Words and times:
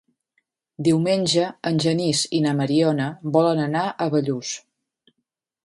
Diumenge 0.87 1.43
en 1.71 1.77
Genís 1.83 2.23
i 2.39 2.41
na 2.47 2.55
Mariona 2.61 3.11
volen 3.37 3.61
anar 3.67 3.87
a 3.91 4.09
Bellús. 4.17 4.59